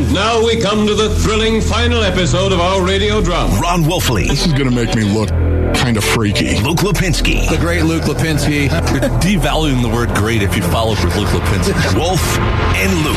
[0.00, 3.54] And now we come to the thrilling final episode of our radio drama.
[3.60, 4.28] Ron Wolfley.
[4.28, 5.28] This is going to make me look
[5.74, 6.58] kind of freaky.
[6.60, 7.46] Luke Lapinski.
[7.50, 8.70] The great Luke Lapinski.
[8.70, 11.94] You're devaluing the word great if you follow with Luke Lapinski.
[11.98, 13.16] Wolf and Luke.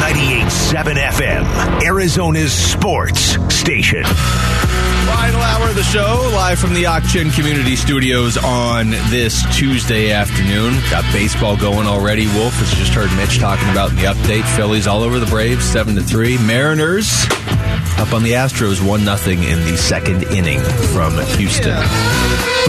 [0.00, 4.04] 98.7 FM, Arizona's sports station.
[5.22, 10.74] Final hour of the show, live from the Ak-Chin Community Studios on this Tuesday afternoon.
[10.90, 12.26] Got baseball going already.
[12.26, 14.42] Wolf has just heard Mitch talking about the update.
[14.56, 16.38] Phillies all over the Braves, seven to three.
[16.38, 17.06] Mariners
[18.02, 20.58] up on the Astros, one nothing in the second inning
[20.92, 21.78] from Houston.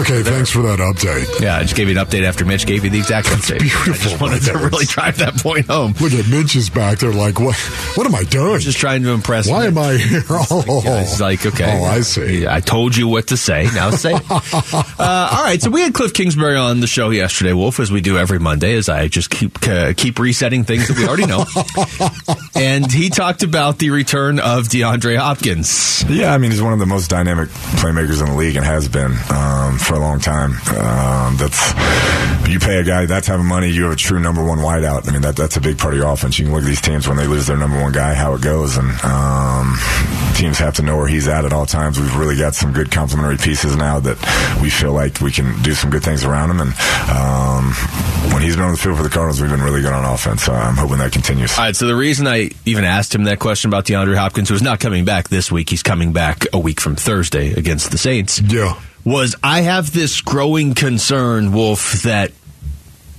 [0.00, 1.40] Okay, thanks for that update.
[1.40, 3.60] Yeah, I just gave you an update after Mitch gave you the exact update.
[3.60, 5.94] beautiful I just wanted to really drive that point home.
[6.00, 7.54] Look at Mitch is back there like, what
[7.96, 8.54] What am I doing?
[8.54, 9.48] I'm Just trying to impress.
[9.48, 9.76] Why Mitch.
[9.76, 10.22] am I here?
[10.30, 11.78] Oh, Yeah, It's like, okay.
[11.80, 12.46] Oh, I see.
[12.46, 13.64] I told you what to say.
[13.74, 14.22] Now say it.
[14.30, 15.60] uh, all right.
[15.62, 18.74] So we had Cliff Kingsbury on the show yesterday, Wolf, as we do every Monday,
[18.74, 21.44] as I just keep uh, keep resetting things that we already know.
[22.60, 26.04] and he talked about the return of DeAndre Hopkins.
[26.06, 27.48] Yeah, I mean, he's one of the most dynamic
[27.80, 30.52] playmakers in the league and has been um, for a long time.
[30.76, 31.72] Um, that's
[32.48, 35.08] you pay a guy that type of money, you have a true number one wideout.
[35.08, 36.38] I mean, that that's a big part of your offense.
[36.38, 38.42] You can look at these teams when they lose their number one guy, how it
[38.42, 39.76] goes, and um,
[40.34, 41.98] teams have to know where he's at at all times.
[41.98, 44.18] We've really got some good complementary pieces now that
[44.60, 46.60] we feel like we can do some good things around him.
[46.60, 46.74] And
[47.08, 47.72] um,
[48.32, 50.42] when he's been on the field for the Cardinals, we've been really good on offense.
[50.42, 51.56] So I'm hoping that continues.
[51.56, 51.76] All right.
[51.76, 55.03] So the reason I even asked him that question about DeAndre Hopkins, who's not coming
[55.04, 58.40] back this week, he's coming back a week from Thursday against the Saints.
[58.40, 58.78] Yeah.
[59.04, 62.32] was I have this growing concern, Wolf, that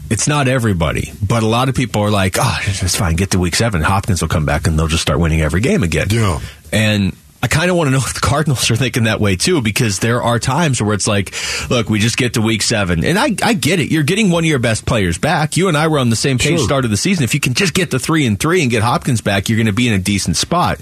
[0.09, 3.39] it's not everybody, but a lot of people are like, oh, it's fine, get to
[3.39, 3.81] week seven.
[3.81, 6.07] Hopkins will come back and they'll just start winning every game again.
[6.11, 6.39] Yeah.
[6.71, 7.15] And
[7.45, 9.99] I kind of want to know if the Cardinals are thinking that way too, because
[9.99, 11.31] there are times where it's like,
[11.69, 13.05] look, we just get to week seven.
[13.05, 13.91] And I, I get it.
[13.91, 15.55] You're getting one of your best players back.
[15.55, 16.65] You and I were on the same page Sure.
[16.65, 17.23] start of the season.
[17.23, 19.67] If you can just get to three and three and get Hopkins back, you're going
[19.67, 20.79] to be in a decent spot.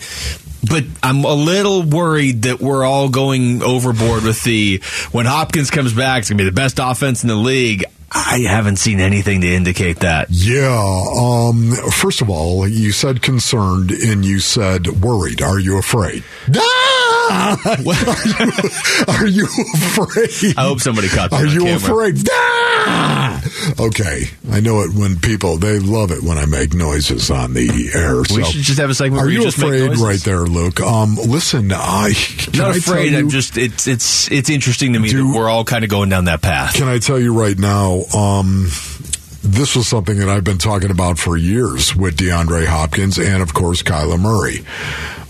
[0.66, 5.94] But I'm a little worried that we're all going overboard with the when Hopkins comes
[5.94, 7.84] back, it's going to be the best offense in the league.
[8.16, 10.28] I haven't seen anything to indicate that.
[10.30, 11.04] Yeah.
[11.20, 15.42] Um, first of all, you said concerned and you said worried.
[15.42, 16.24] Are you afraid?
[16.56, 17.58] Ah!
[19.20, 20.56] Are you afraid?
[20.58, 21.76] I hope somebody caught that Are you camera.
[21.78, 22.18] afraid?
[22.30, 23.20] Ah!
[23.80, 24.26] Okay.
[24.52, 28.24] I know it when people, they love it when I make noises on the air.
[28.26, 28.36] So.
[28.36, 30.80] We should just have a segment Are where you you just afraid right there, Luke?
[30.82, 32.14] Um, listen, I
[32.54, 33.14] not I afraid.
[33.14, 36.10] I'm just it's it's it's interesting to me Do- that we're all kind of going
[36.10, 36.76] down that path.
[36.76, 38.04] Can I tell you right now?
[38.16, 38.68] Um,
[39.44, 43.54] this was something that I've been talking about for years with DeAndre Hopkins and, of
[43.54, 44.60] course, Kyler Murray.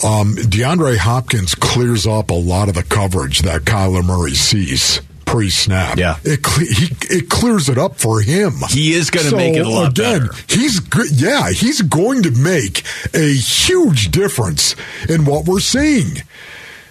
[0.05, 5.01] Um, DeAndre Hopkins clears up a lot of the coverage that Kyler Murray sees
[5.33, 5.97] pre-snap.
[5.97, 6.17] Yeah.
[6.23, 8.53] it cle- he, it clears it up for him.
[8.69, 10.33] He is gonna So, make it a lot again, better.
[10.47, 11.09] He's good.
[11.11, 12.83] Yeah, he's going to make
[13.15, 14.75] a huge difference
[15.09, 16.21] in what we're seeing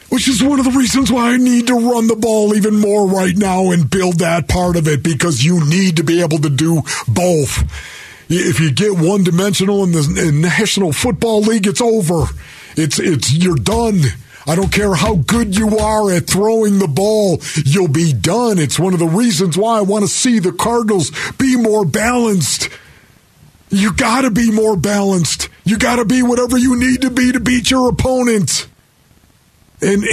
[0.09, 3.09] which is one of the reasons why I need to run the ball even more
[3.09, 6.51] right now and build that part of it because you need to be able to
[6.51, 7.65] do both.
[8.29, 12.25] If you get one dimensional in the in National Football League, it's over.
[12.77, 14.03] It's it's you're done.
[14.47, 18.59] I don't care how good you are at throwing the ball, you'll be done.
[18.59, 22.69] It's one of the reasons why I want to see the Cardinals be more balanced.
[23.71, 25.49] You got to be more balanced.
[25.65, 28.69] You got to be whatever you need to be to beat your opponent.
[29.81, 30.05] And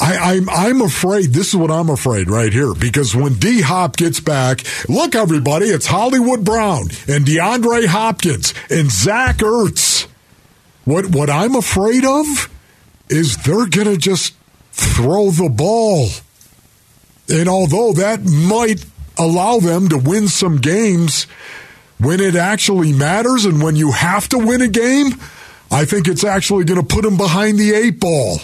[0.00, 3.96] I, I'm I'm afraid this is what I'm afraid right here because when D Hop
[3.96, 10.06] gets back, look everybody, it's Hollywood Brown and DeAndre Hopkins and Zach Ertz.
[10.84, 12.50] What what I'm afraid of
[13.08, 14.34] is they're gonna just
[14.72, 16.08] throw the ball.
[17.28, 18.84] And although that might
[19.18, 21.26] allow them to win some games
[21.98, 25.14] when it actually matters and when you have to win a game,
[25.70, 28.38] I think it's actually going to put them behind the eight ball.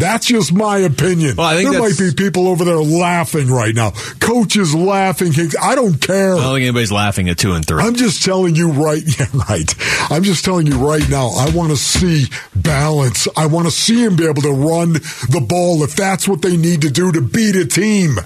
[0.00, 1.36] That's just my opinion.
[1.36, 3.90] Well, there might be people over there laughing right now.
[4.18, 5.32] Coaches laughing.
[5.60, 6.34] I don't care.
[6.34, 7.82] I don't think anybody's laughing at two and three.
[7.82, 9.74] I'm just telling you right, yeah, right.
[10.10, 11.28] I'm just telling you right now.
[11.28, 12.26] I want to see
[12.56, 13.28] balance.
[13.36, 16.56] I want to see him be able to run the ball if that's what they
[16.56, 18.16] need to do to beat a team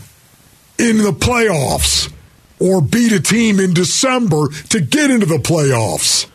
[0.78, 2.12] in the playoffs
[2.60, 6.28] or beat a team in December to get into the playoffs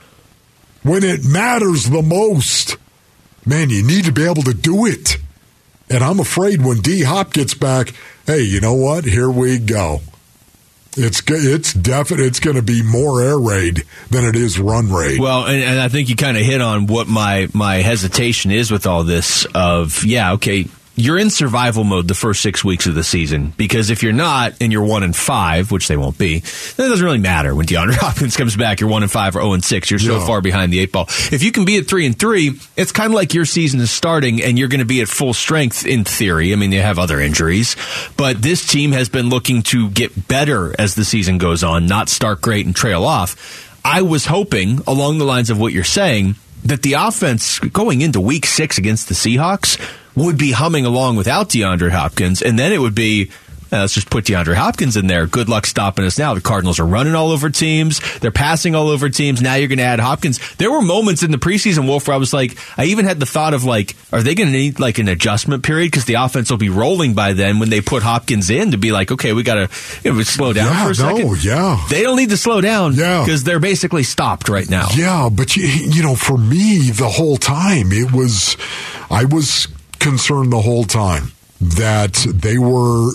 [0.84, 2.76] when it matters the most.
[3.46, 5.18] Man, you need to be able to do it.
[5.90, 7.94] And I'm afraid when D Hop gets back,
[8.28, 9.06] hey, you know what?
[9.06, 10.02] Here we go.
[10.98, 12.26] It's it's definite.
[12.26, 15.20] It's going to be more air raid than it is run raid.
[15.20, 18.72] Well, and, and I think you kind of hit on what my my hesitation is
[18.72, 19.46] with all this.
[19.54, 20.68] Of yeah, okay,
[21.00, 24.54] you're in survival mode the first six weeks of the season because if you're not
[24.60, 27.66] and you're one and five, which they won't be, then it doesn't really matter when
[27.66, 28.82] DeAndre Hopkins comes back.
[28.82, 29.90] You're one and five or zero and six.
[29.90, 31.06] You're so far behind the eight ball.
[31.08, 33.92] If you can be at three and three, it's kind of like your season is
[33.92, 36.52] starting and you're going to be at full strength in theory.
[36.52, 37.78] I mean, they have other injuries,
[38.18, 42.10] but this team has been looking to get better as the season goes on, not
[42.10, 43.68] start great and trail off.
[43.86, 46.36] I was hoping, along the lines of what you're saying,
[46.66, 49.80] that the offense going into week six against the Seahawks
[50.16, 53.32] would be humming along without DeAndre Hopkins, and then it would be.
[53.72, 55.28] uh, let's just put DeAndre Hopkins in there.
[55.28, 56.34] Good luck stopping us now.
[56.34, 58.02] The Cardinals are running all over teams.
[58.20, 59.44] They're passing all over teams.
[59.44, 60.40] Now you're going to add Hopkins.
[60.56, 63.28] There were moments in the preseason, Wolf, where I was like, I even had the
[63.28, 66.50] thought of like, are they going to need like an adjustment period because the offense
[66.50, 69.44] will be rolling by then when they put Hopkins in to be like, okay, we
[69.44, 69.70] got to
[70.04, 71.44] you know, slow down Yeah, for a second.
[71.46, 71.86] yeah.
[71.92, 73.24] They don't need to slow down Yeah.
[73.24, 74.88] because they're basically stopped right now.
[74.96, 78.58] Yeah, but you, you know, for me, the whole time it was,
[79.12, 79.68] I was
[80.00, 81.32] concerned the whole time
[81.62, 83.12] that they were.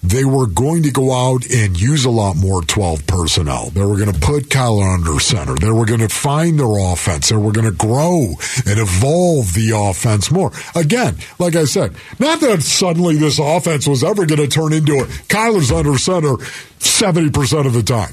[0.00, 3.70] They were going to go out and use a lot more 12 personnel.
[3.70, 5.56] They were going to put Kyler under center.
[5.56, 7.30] They were going to find their offense.
[7.30, 8.34] They were going to grow
[8.64, 10.52] and evolve the offense more.
[10.76, 15.00] Again, like I said, not that suddenly this offense was ever going to turn into
[15.00, 16.36] a Kyler's under center
[16.78, 18.12] 70% of the time.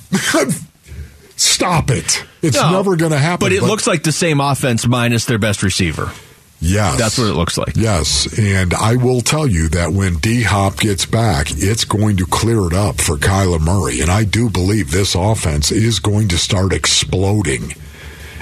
[1.38, 2.24] Stop it.
[2.42, 3.46] It's No, never going to happen.
[3.46, 6.12] But it looks like the same offense minus their best receiver.
[6.60, 6.98] Yes.
[6.98, 7.76] That's what it looks like.
[7.76, 12.26] Yes, and I will tell you that when D Hop gets back, it's going to
[12.26, 16.38] clear it up for Kyler Murray, and I do believe this offense is going to
[16.38, 17.74] start exploding.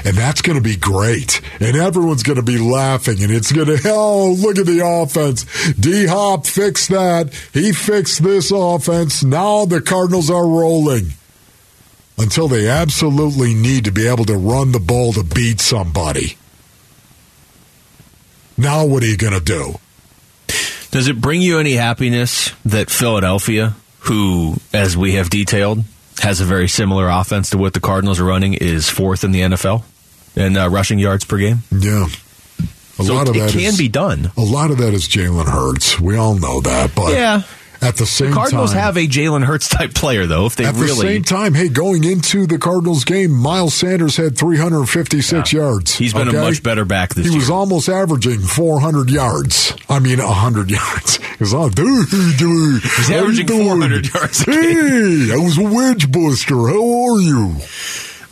[0.05, 1.39] And that's going to be great.
[1.61, 3.23] And everyone's going to be laughing.
[3.23, 5.45] And it's going to, oh, look at the offense.
[5.73, 7.33] D Hop fixed that.
[7.53, 9.23] He fixed this offense.
[9.23, 11.13] Now the Cardinals are rolling.
[12.17, 16.37] Until they absolutely need to be able to run the ball to beat somebody.
[18.57, 19.75] Now what are you going to do?
[20.91, 25.83] Does it bring you any happiness that Philadelphia, who, as we have detailed,
[26.21, 29.41] has a very similar offense to what the Cardinals are running, is fourth in the
[29.41, 29.83] NFL
[30.35, 31.59] in uh, rushing yards per game?
[31.71, 32.05] Yeah.
[32.99, 34.31] A So lot of it that can is- be done.
[34.37, 35.99] A lot of that is Jalen Hurts.
[35.99, 37.41] We all know that, but Yeah.
[37.83, 40.45] At the same The Cardinals time, have a Jalen Hurts type player, though.
[40.45, 44.37] If they at the same time, hey, going into the Cardinals game, Miles Sanders had
[44.37, 45.95] 356 yards.
[45.95, 46.37] he's been okay?
[46.37, 47.39] a much better back this He year.
[47.39, 49.75] was almost averaging 400 yards.
[49.89, 51.17] I mean, 100 yards.
[51.17, 52.07] He was on, dude,
[52.37, 52.81] dude.
[52.81, 53.63] He's averaging doing?
[53.67, 56.55] 400 yards Hey, I was a wedge buster.
[56.55, 57.55] How are you?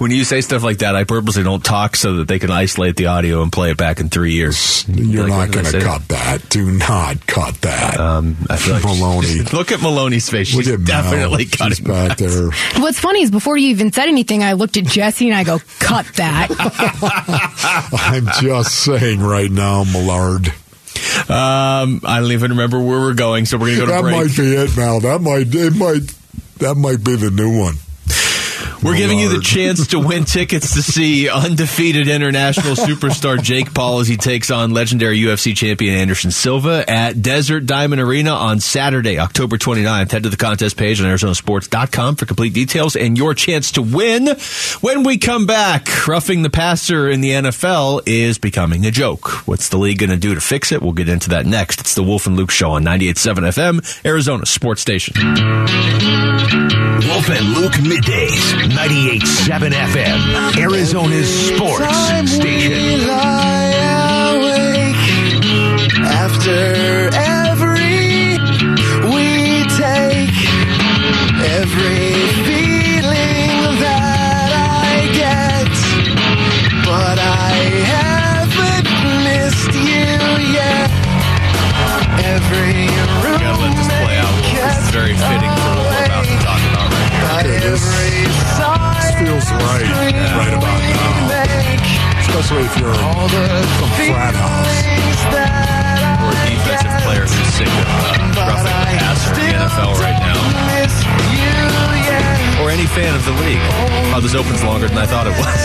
[0.01, 2.95] When you say stuff like that, I purposely don't talk so that they can isolate
[2.95, 4.83] the audio and play it back in three years.
[4.89, 6.49] You're Like, not what did I going to cut that.
[6.49, 7.99] Do not cut that.
[7.99, 9.41] Um, I feel like Maloney.
[9.53, 10.55] Look at Maloney's face.
[10.55, 10.87] Look She's at Mel.
[11.03, 12.27] definitely She's cutting back that.
[12.27, 12.81] there.
[12.81, 15.59] What's funny is before you even said anything, I looked at Jesse and I go,
[15.79, 16.47] cut that.
[17.93, 20.47] I'm just saying right now, Millard.
[21.29, 24.01] Um, I don't even remember where we're going, so we're going to go to That
[24.01, 24.15] break.
[24.15, 24.99] might be it, Mal.
[25.01, 26.13] That might it might
[26.57, 27.75] that might be the new one.
[28.83, 33.99] We're giving you the chance to win tickets to see undefeated international superstar Jake Paul
[33.99, 39.19] as he takes on legendary UFC champion Anderson Silva at Desert Diamond Arena on Saturday,
[39.19, 40.11] October 29th.
[40.11, 44.27] Head to the contest page on ArizonaSports.com for complete details and your chance to win.
[44.81, 49.47] When we come back, roughing the passer in the NFL is becoming a joke.
[49.47, 50.81] What's the league going to do to fix it?
[50.81, 51.81] We'll get into that next.
[51.81, 55.13] It's the Wolf and Luke Show on 98.7 FM, Arizona Sports Station.
[57.07, 63.01] Wolf and Luke middays, 98.7 FM, Arizona's sports station.
[66.03, 67.00] After
[89.59, 92.21] This feels right right about now.
[92.21, 93.43] Especially if you're All the
[93.77, 94.71] from frat house.
[94.81, 99.51] feelings that I Or a defensive player who's sick of uh, roughing the passer in
[99.51, 100.39] the NFL right now.
[100.71, 100.95] miss
[101.35, 101.51] you
[102.07, 102.63] yet.
[102.63, 103.59] Or any fan of the league.
[104.15, 105.59] Oh, this opens longer than I thought it was.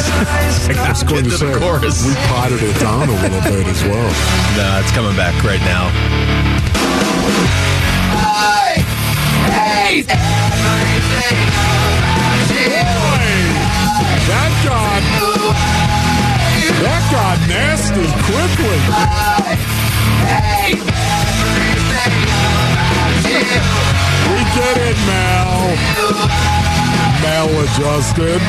[0.76, 2.02] I was going to to say the chorus.
[2.07, 4.11] we potted it down a little bit as well.
[4.59, 5.93] Nah, it's coming back right now.
[14.26, 15.02] That got
[16.83, 18.78] that got nasty quickly.
[24.26, 25.76] We get it, Mal.
[27.23, 28.40] Maladjusted.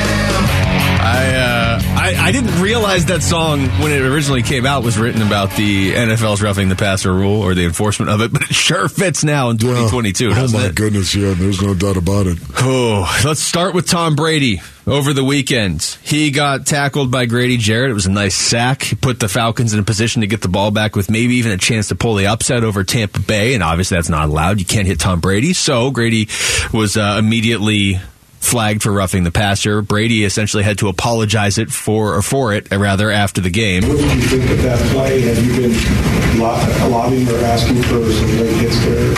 [0.99, 5.21] I uh, I I, didn't realize that song when it originally came out was written
[5.21, 8.89] about the NFL's roughing the passer rule or the enforcement of it, but it sure
[8.89, 10.75] fits now in 2022, oh my it?
[10.75, 12.39] goodness, yeah, there's no doubt about it.
[12.59, 15.83] Oh, let's start with Tom Brady over the weekend.
[16.01, 17.91] He got tackled by Grady Jarrett.
[17.91, 18.83] It was a nice sack.
[18.83, 21.51] He put the Falcons in a position to get the ball back with maybe even
[21.51, 24.59] a chance to pull the upset over Tampa Bay, and obviously that's not allowed.
[24.59, 25.53] You can't hit Tom Brady.
[25.53, 26.29] So Grady
[26.73, 27.99] was uh, immediately
[28.39, 29.81] flagged for roughing the passer.
[29.81, 33.83] Brady essentially had to apologize it for or for it uh, rather after the game.
[33.83, 35.21] What did you think of that play?
[35.21, 39.13] Have you been lo- lobbying or asking for some late hits there?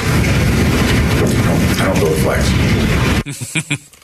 [1.22, 2.79] I don't throw flags.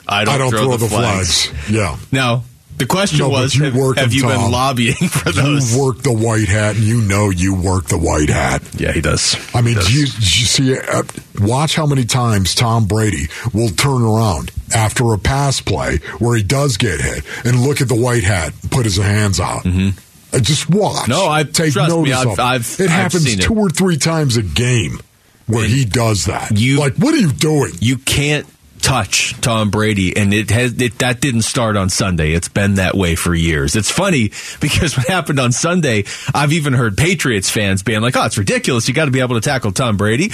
[0.08, 1.52] I don't, I don't throw, throw, the, the flags.
[1.70, 1.98] Yeah.
[2.12, 2.44] No.
[2.78, 5.74] The question No, was, you have, work have them, you been lobbying for those?
[5.74, 8.62] You work the white hat, and you know you work the white hat.
[8.78, 9.38] yeah, he does.
[9.56, 9.88] I mean, He does.
[9.88, 10.78] do you, do you see?
[10.78, 11.04] Uh,
[11.40, 16.44] watch how many times Tom Brady will turn around after a pass play where he
[16.44, 19.64] does get hit, and look at the white hat, and put his hands out.
[19.64, 20.40] Mm-hmm.
[20.42, 21.08] just watch.
[21.08, 22.40] No, I- take trust me, I've- of.
[22.42, 23.44] I've- it I've happens seen it.
[23.44, 25.00] two or three times a game
[25.48, 26.52] where And he does that.
[26.58, 27.72] you- like, what are you doing?
[27.80, 28.46] you can't
[28.86, 32.34] touch Tom Brady, and it has it, that didn't start on Sunday.
[32.34, 33.76] It's been that way for years.
[33.76, 34.30] It's funny
[34.62, 38.88] because what happened on Sunday, I've even heard Patriots fans being like, "Oh, it's ridiculous!
[38.88, 40.30] You got to be able to tackle Tom Brady."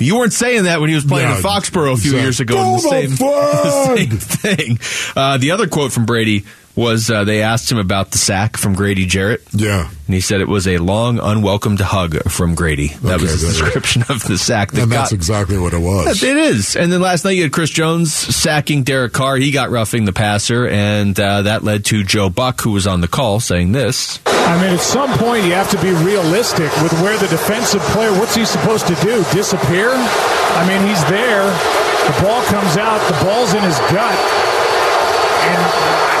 [0.00, 2.20] You weren't saying that when he was playing Yeah, in Foxborough a few exactly.
[2.22, 2.56] years ago.
[2.56, 4.78] The the same, the same thing.
[5.16, 6.44] Uh, the other quote from Brady
[6.76, 9.42] was uh, they asked him about the sack from Grady Jarrett.
[9.52, 9.88] Yeah.
[10.06, 12.88] And he said it was a long, unwelcomed hug from Grady.
[12.88, 14.72] That Okay, was his that- description of the sack.
[14.72, 16.22] That And that's got, exactly what it was.
[16.22, 16.76] it is.
[16.76, 19.36] And then last night you had Chris Jones sacking Derek Carr.
[19.36, 23.00] He got roughing the passer, and uh, that led to Joe Buck, who was on
[23.00, 24.18] the call, saying this.
[24.26, 28.12] I mean, at some point, you have to be realistic with where the defensive player,
[28.12, 29.24] what's he supposed to do?
[29.32, 29.90] Disappear?
[29.94, 31.44] I mean, he's there.
[32.04, 34.53] The ball comes out, the ball's in his gut, and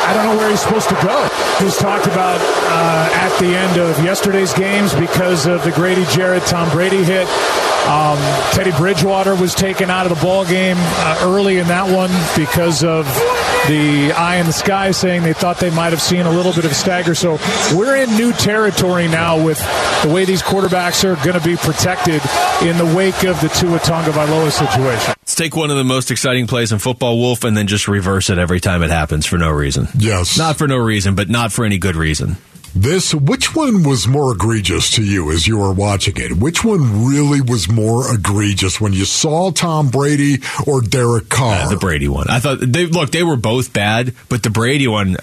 [0.04, 1.28] I don't know where he's supposed to go.
[1.58, 6.04] He was talked about uh, at the end of yesterday's games because of the Grady
[6.06, 7.26] Jarrett Tom Brady hit.
[7.88, 8.18] Um,
[8.52, 12.82] Teddy Bridgewater was taken out of the ball game uh, early in that one because
[12.84, 13.06] of
[13.68, 16.64] the eye in the sky saying they thought they might have seen a little bit
[16.64, 17.14] of a stagger.
[17.14, 17.38] So
[17.74, 19.58] we're in new territory now with
[20.02, 22.22] the way these quarterbacks are going to be protected
[22.62, 25.14] in the wake of the Tua Tagovailoa situation.
[25.20, 28.30] Let's take one of the most exciting plays in football, Wolf, and then just reverse
[28.30, 29.88] it every time it happens for no reason.
[29.96, 30.36] Yes.
[30.36, 32.36] Not for no reason, but not for any good reason.
[32.74, 36.32] This, which one was more egregious to you as you were watching it?
[36.32, 41.66] Which one really was more egregious when you saw Tom Brady or Derek Carr?
[41.66, 42.26] Uh, the Brady one.
[42.28, 45.16] I thought they look they were both bad, but the Brady one.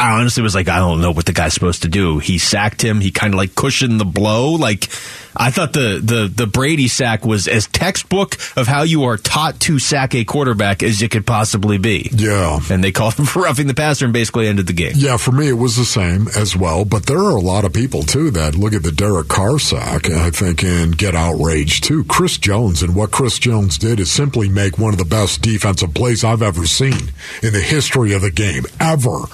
[0.00, 2.18] I honestly was like, I don't know what the guy's supposed to do.
[2.18, 3.00] He sacked him.
[3.00, 4.52] He kind of like cushioned the blow.
[4.52, 4.88] Like
[5.36, 9.60] I thought the the the Brady sack was as textbook of how you are taught
[9.60, 12.08] to sack a quarterback as it could possibly be.
[12.12, 12.58] yeah.
[12.70, 14.92] And they called him for roughing the passer and basically ended the game.
[14.94, 16.86] Yeah, for me it was the same as well.
[16.86, 20.08] But there are a lot of people too that look at the Derek Carr sack,
[20.08, 22.04] I think, and get outraged too.
[22.04, 25.92] Chris Jones and what Chris Jones did is simply make one of the best defensive
[25.92, 29.26] plays I've ever seen in the history of the game ever.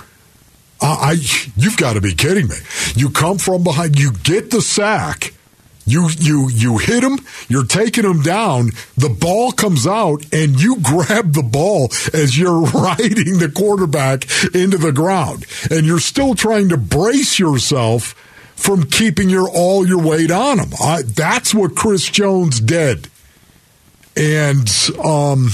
[0.80, 1.16] I, I
[1.56, 2.56] you've got to be kidding me.
[2.94, 5.32] You come from behind, you get the sack.
[5.86, 7.20] You you you hit him.
[7.48, 8.70] You're taking him down.
[8.96, 14.78] The ball comes out, and you grab the ball as you're riding the quarterback into
[14.78, 18.14] the ground, and you're still trying to brace yourself
[18.56, 20.70] from keeping your all your weight on him.
[20.82, 23.08] I, that's what Chris Jones did,
[24.16, 24.68] and
[25.04, 25.50] um,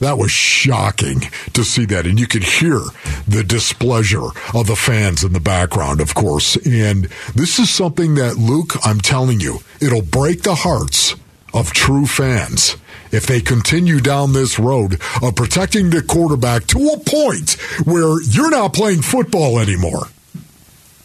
[0.00, 1.20] that was shocking
[1.54, 2.06] to see that.
[2.06, 2.80] And you could hear
[3.26, 6.56] the displeasure of the fans in the background, of course.
[6.66, 11.14] And this is something that, Luke, I'm telling you, it'll break the hearts
[11.54, 12.76] of true fans
[13.12, 17.52] if they continue down this road of protecting the quarterback to a point
[17.84, 20.08] where you're not playing football anymore.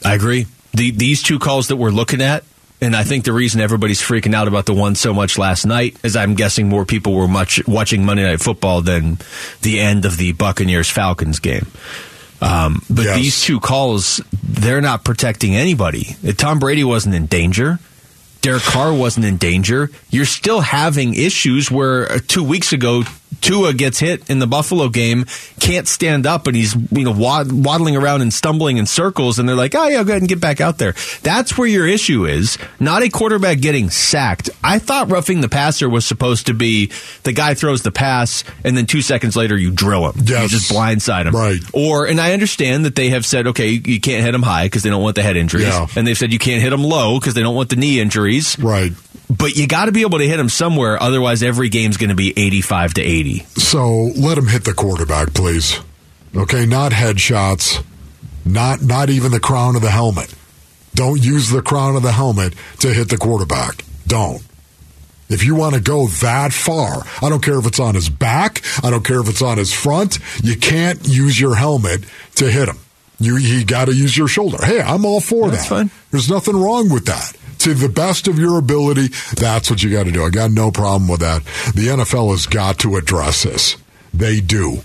[0.03, 0.47] I agree.
[0.73, 2.43] The, these two calls that we're looking at,
[2.81, 5.97] and I think the reason everybody's freaking out about the one so much last night
[6.03, 9.17] is I'm guessing more people were much watching Monday Night Football than
[9.61, 11.67] the end of the Buccaneers Falcons game.
[12.41, 13.15] Um, but Yes.
[13.17, 16.15] these two calls, they're not protecting anybody.
[16.37, 17.79] Tom Brady wasn't in danger.
[18.41, 19.91] Derek Carr wasn't in danger.
[20.09, 23.03] You're still having issues where uh, two weeks ago,
[23.39, 25.25] Tua gets hit in the Buffalo game,
[25.59, 29.47] can't stand up, and he's you know wad- waddling around and stumbling in circles, and
[29.47, 32.25] they're like, "Oh yeah, go ahead and get back out there." That's where your issue
[32.25, 34.49] is, not a quarterback getting sacked.
[34.63, 36.91] I thought roughing the passer was supposed to be
[37.23, 40.71] the guy throws the pass, and then two seconds later you drill him, you just
[40.71, 41.59] blindside him, Right.
[41.73, 44.65] Or, and I understand that they have said, okay, you, you can't hit him high
[44.65, 45.87] because they don't want the head injuries, Yeah.
[45.95, 48.57] and they've said you can't hit him low because they don't want the knee injuries.
[48.59, 48.91] Right.
[49.37, 52.15] But you got to be able to hit him somewhere, otherwise every game's going to
[52.15, 53.45] be eighty-five to eighty.
[53.55, 55.79] So let him hit the quarterback, please.
[56.35, 57.83] Okay, not headshots.
[58.43, 60.33] Not not even the crown of the helmet.
[60.95, 63.85] Don't use the crown of the helmet to hit the quarterback.
[64.05, 64.43] Don't.
[65.29, 68.61] If you want to go that far, I don't care if it's on his back,
[68.83, 72.03] I don't care if it's on his front, you can't use your helmet
[72.35, 72.79] to hit him.
[73.17, 74.57] You you got to use your shoulder.
[74.65, 75.69] Hey, I'm all for That's that.
[75.69, 75.91] fine.
[76.09, 77.37] There's nothing wrong with that.
[77.61, 80.23] To the best of your ability, that's what you got to do.
[80.23, 81.43] I got no problem with that.
[81.75, 83.77] The NFL has got to address this.
[84.11, 84.79] They do.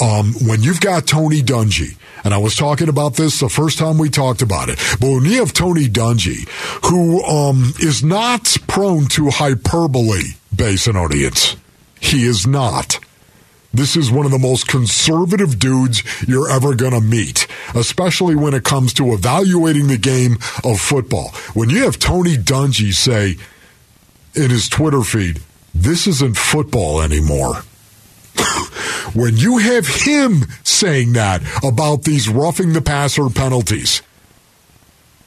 [0.00, 3.98] Um, when you've got Tony Dungy, and I was talking about this the first time
[3.98, 6.48] we talked about it, but when you have Tony Dungy,
[6.90, 11.56] who um, is not prone to hyperbole, base and audience,
[12.00, 12.98] he is not.
[13.72, 18.54] This is one of the most conservative dudes you're ever going to meet, especially when
[18.54, 21.28] it comes to evaluating the game of football.
[21.52, 23.36] When you have Tony Dungy say
[24.34, 25.42] in his Twitter feed,
[25.74, 27.56] this isn't football anymore.
[29.14, 34.00] when you have him saying that about these roughing the passer penalties,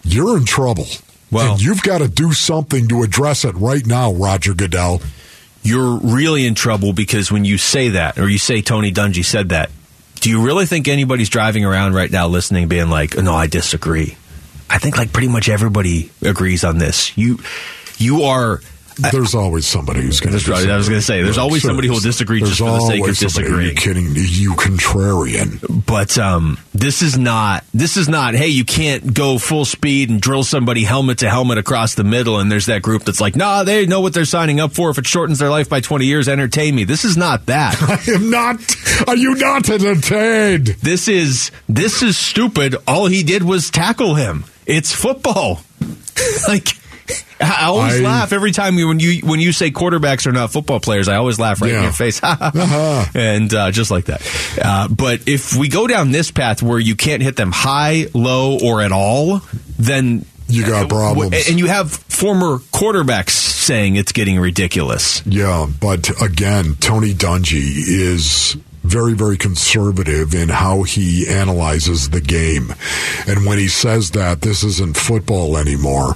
[0.03, 0.88] you're in trouble.
[1.31, 5.01] Well- and you've got to do something to address it right now, Roger Goodell.
[5.63, 9.50] You're really in trouble because when you say that, or you say Tony Dungy said
[9.50, 9.70] that,
[10.15, 14.15] do you really think anybody's driving around right now listening, being like, "No, I disagree"?
[14.70, 17.15] I think like pretty much everybody agrees on this.
[17.18, 17.39] You,
[17.98, 18.62] you are.
[19.12, 20.70] There's always somebody who's going That's right.
[20.70, 23.08] I was going to say, there's always somebody who will disagree just for the sake
[23.08, 23.70] of disagreeing.
[23.70, 24.05] You kidding?
[24.15, 25.86] You contrarian.
[25.86, 27.63] But um, this is not.
[27.74, 28.36] This is not.
[28.36, 32.39] Hey, you can't go full speed and drill somebody helmet to helmet across the middle.
[32.39, 34.89] And there's that group that's like, nah, they know what they're signing up for.
[34.89, 36.84] If it shortens their life by 20 years, entertain me.
[36.84, 37.81] This is not that.
[37.81, 38.60] I am not.
[39.08, 40.67] Are you not entertained?
[40.81, 42.75] This is this is stupid.
[42.88, 44.46] All he did was tackle him.
[44.65, 45.62] It's football.
[46.48, 46.67] like
[47.39, 50.51] I always I- laugh every time you when you when you say quarterbacks are not
[50.51, 51.08] football players.
[51.08, 53.06] I always laugh right in your face, Uh-huh.
[53.15, 54.22] and uh, just like that.
[54.62, 58.58] Uh, but if we go down this path where you can't hit them high, low,
[58.63, 59.41] or at all,
[59.80, 61.50] then You got problems.
[61.50, 65.25] And you have former quarterbacks saying it's getting ridiculous.
[65.25, 68.58] Yeah, but again, Tony Dungy is
[68.91, 72.75] very, very conservative in how he analyzes the game.
[73.25, 76.15] And when he says that this isn't football anymore,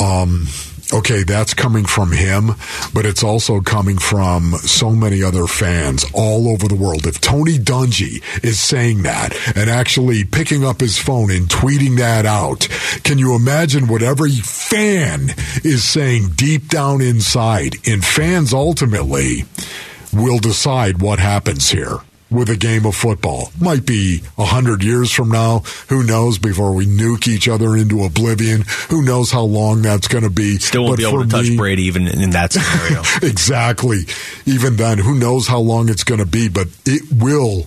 [0.00, 0.46] um,
[0.92, 2.52] okay, that's coming from him,
[2.94, 7.06] but it's also coming from so many other fans all over the world.
[7.06, 12.24] If Tony Dungy is saying that and actually picking up his phone and tweeting that
[12.24, 12.68] out,
[13.02, 15.30] can you imagine what every fan
[15.64, 17.76] is saying deep down inside?
[17.84, 19.44] And fans ultimately
[20.12, 21.98] will decide what happens here
[22.32, 23.50] with a game of football.
[23.60, 25.60] Might be a hundred years from now.
[25.88, 26.38] Who knows?
[26.38, 28.64] Before we nuke each other into oblivion.
[28.90, 30.58] Who knows how long that's going to be?
[30.58, 33.02] Still won't But be able to touch me- Brady even in that scenario.
[33.22, 34.00] exactly.
[34.46, 37.66] Even then, who knows how long it's going to be, but it will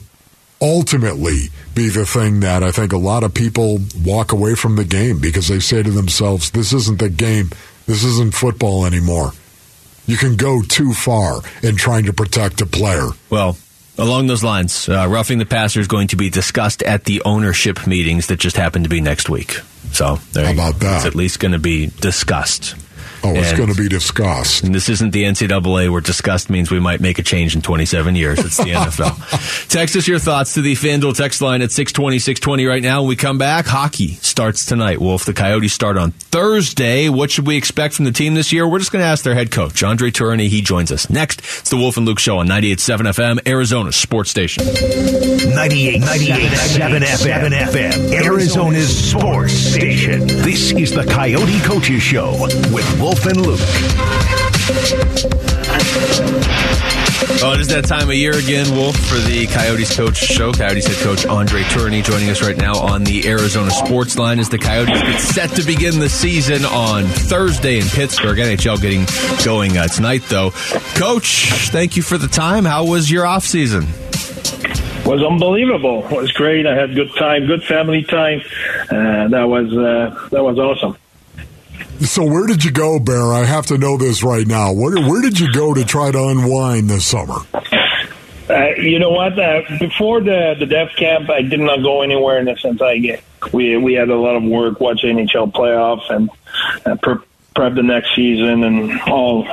[0.62, 4.86] ultimately be the thing that I think a lot of people walk away from the
[4.86, 7.49] game because they say to themselves, this isn't the game.
[7.86, 9.32] This isn't football anymore.
[10.08, 13.08] You can go too far in trying to protect a player.
[13.30, 13.58] Well,
[13.97, 17.88] along those lines, uh, roughing the passer is going to be discussed at the ownership
[17.88, 19.60] meetings that just happen to be next week.
[19.91, 20.97] So there How about that?
[20.97, 22.75] It's at least going to be discussed.
[23.25, 24.63] Oh, it's going to be discussed.
[24.63, 28.15] And this isn't the NCAA where discussed means we might make a change in 27
[28.15, 28.38] years.
[28.38, 29.67] It's the NFL.
[29.69, 33.01] text us your thoughts to the FanDuel text line at 620, 620 right now.
[33.01, 35.01] When we come back, hockey starts tonight.
[35.01, 37.09] Wolf, the Coyotes start on Thursday.
[37.09, 38.67] What should we expect from the team this year?
[38.67, 40.47] We're just going to ask their head coach, Andre Tourigny.
[40.47, 41.39] He joins us next.
[41.39, 44.65] It's the Wolf and Luke Show on 98.7 FM, Arizona Sports Station.
[44.65, 50.27] 98, 98.7 FM, FM, Arizona's sports station.
[50.27, 52.31] This is the Coyote Coaches Show
[52.73, 53.60] with Wolf and Luke.
[57.41, 60.51] Oh, it is that time of year again, Wolf, for the Coyotes coach show.
[60.51, 64.49] Coyotes head coach Andre Tourigny joining us right now on the Arizona Sports Line as
[64.49, 68.38] the Coyotes get set to begin the season on Thursday in Pittsburgh.
[68.38, 69.06] NHL getting
[69.45, 70.51] going uh, tonight, though.
[70.95, 72.65] Coach, thank you for the time.
[72.65, 73.86] How was your off season?
[75.06, 76.06] was unbelievable.
[76.06, 76.65] It was great.
[76.65, 78.41] I had good time, good family time.
[78.89, 80.97] Uh, that was uh, that was awesome.
[81.99, 83.33] So where did you go, Bear?
[83.33, 84.73] I have to know this right now.
[84.73, 87.38] Where, where did you go to try to unwind this summer?
[88.49, 89.38] Uh, you know what?
[89.39, 92.99] Uh, before the the dev camp, I did not go anywhere in the sense I
[92.99, 93.23] get.
[93.51, 96.29] We we had a lot of work, watch NHL playoffs and
[96.85, 97.21] uh, prep,
[97.55, 99.47] prep the next season and all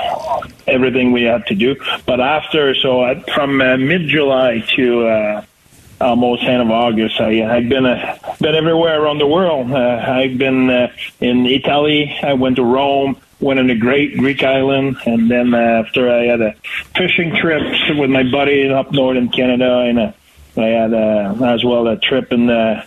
[0.66, 1.76] everything we had to do.
[2.04, 5.44] But after, so I, from uh, mid July to uh,
[6.02, 9.70] almost end of August, I, I've been uh, been everywhere around the world.
[9.70, 12.16] Uh, I've been uh, in Italy.
[12.22, 13.16] I went to Rome.
[13.40, 16.54] Went on a great Greek island, and then uh, after I had a
[16.96, 17.62] fishing trip
[17.98, 20.14] with my buddy up north in Canada, and a
[20.56, 22.84] I had uh, as well a trip in uh,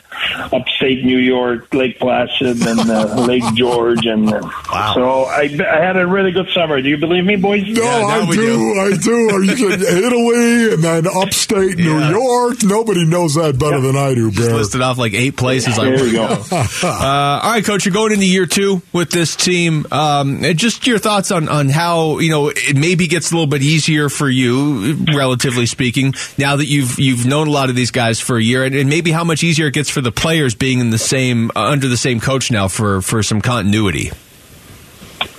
[0.54, 5.98] upstate New York, Lake Placid, and uh, Lake George, and uh, so I, I had
[5.98, 6.82] a really good summer.
[6.82, 7.68] Do you believe me, boys?
[7.68, 9.30] No, I do, I do.
[9.36, 9.82] Are you kidding?
[10.06, 12.58] Italy and then upstate New York?
[12.64, 15.78] Nobody knows that better than I do, Just listed off like eight places.
[15.80, 16.28] I There want you go.
[16.28, 16.44] go.
[16.86, 19.86] Uh, all right, coach, you're going into year two with this team.
[19.92, 23.62] Um, just your thoughts on, on how you know it maybe gets a little bit
[23.64, 28.20] easier for you, relatively speaking, now that you've you've known a lot of these guys
[28.20, 30.80] for a year, and, and maybe how much easier it gets for the players being
[30.80, 34.12] in the same uh, under the same coach now for for some continuity.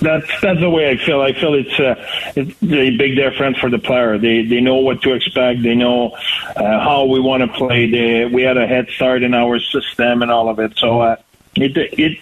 [0.01, 1.21] That's that's the way I feel.
[1.21, 1.95] I feel it's, uh,
[2.35, 4.17] it's a big difference for the player.
[4.17, 5.63] They they know what to expect.
[5.63, 6.11] They know
[6.55, 7.89] uh, how we want to play.
[7.89, 10.77] They, we had a head start in our system and all of it.
[10.77, 11.15] So uh,
[11.55, 12.19] it it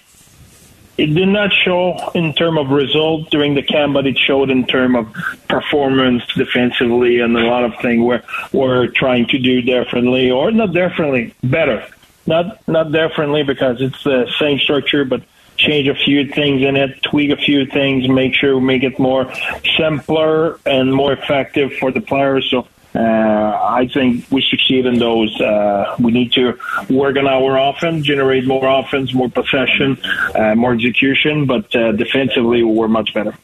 [0.97, 4.65] it did not show in term of result during the camp, but it showed in
[4.65, 5.12] term of
[5.47, 10.73] performance defensively and a lot of things we're we're trying to do differently or not
[10.73, 11.86] differently, better.
[12.25, 15.21] Not not differently because it's the same structure, but
[15.58, 18.99] change a few things in it, tweak a few things, make sure we make it
[18.99, 19.31] more
[19.77, 22.49] simpler and more effective for the players.
[22.49, 25.39] So uh, I think we succeed in those.
[25.39, 26.58] Uh, we need to
[26.89, 29.97] work on our offense, generate more offense, more possession,
[30.36, 33.36] uh, more execution, but uh, defensively we're much better.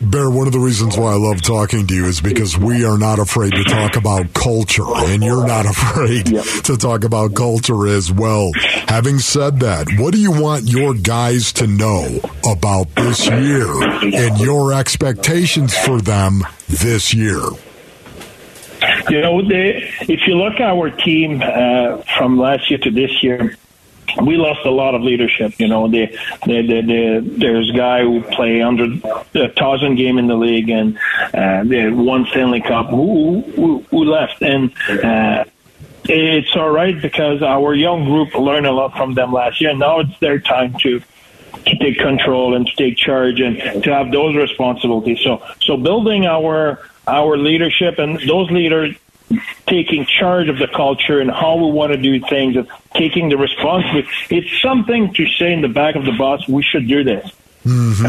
[0.00, 2.98] Bear, one of the reasons why I love talking to you is because we are
[2.98, 8.12] not afraid to talk about culture, and you're not afraid to talk about culture as
[8.12, 8.52] well.
[8.86, 13.66] Having said that, what do you want your guys to know about this year
[14.02, 17.40] and your expectations for them this year?
[19.08, 23.22] You know, they, if you look at our team uh, from last year to this
[23.22, 23.56] year,
[24.22, 25.58] we lost a lot of leadership.
[25.58, 26.06] You know, the,
[26.46, 28.84] the, the, the there's a guy who play under
[29.34, 30.98] a thousand game in the league and
[31.34, 35.44] uh, the one Stanley Cup who who, who left, and uh,
[36.04, 39.74] it's all right because our young group learned a lot from them last year.
[39.74, 41.02] Now it's their time to
[41.66, 45.20] to take control and to take charge and to have those responsibilities.
[45.20, 48.96] So so building our our leadership and those leaders
[49.66, 53.36] taking charge of the culture and how we want to do things and taking the
[53.36, 54.08] responsibility.
[54.30, 57.30] It's something to say in the back of the bus, we should do this.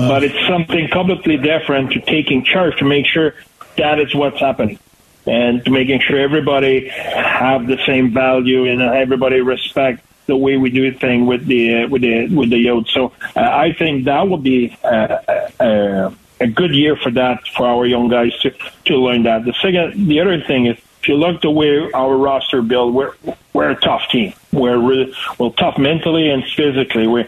[0.07, 3.33] But it's something completely different to taking charge to make sure
[3.77, 4.79] that is what's happening.
[5.27, 10.69] And to making sure everybody have the same value and everybody respect the way we
[10.69, 12.87] do things with the uh, with the with the youth.
[12.89, 15.17] So uh, I think that would be uh,
[15.59, 18.51] uh, a good year for that for our young guys to
[18.85, 19.45] to learn that.
[19.45, 23.13] The second, the other thing is if you look the way our roster built, we're
[23.53, 24.33] we're a tough team.
[24.51, 27.07] We're really well tough mentally and physically.
[27.07, 27.25] We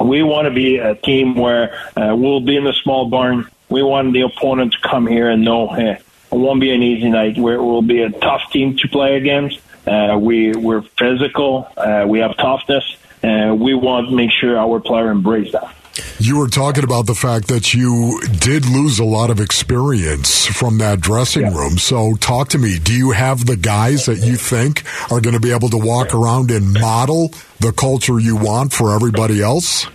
[0.00, 3.48] we want to be a team where uh, we'll be in the small barn.
[3.68, 6.02] We want the opponent to come here and know, hey, it
[6.34, 7.38] won't be an easy night.
[7.38, 9.60] We're, we'll be a tough team to play against.
[9.86, 11.70] Uh, we we're physical.
[11.76, 12.84] Uh, we have toughness.
[13.22, 15.74] Uh, we want to make sure our player embrace that.
[16.20, 20.78] You were talking about the fact that you did lose a lot of experience from
[20.78, 21.78] that dressing room.
[21.78, 22.78] So, talk to me.
[22.80, 26.14] Do you have the guys that you think are going to be able to walk
[26.14, 27.28] around and model
[27.60, 29.86] the culture you want for everybody else?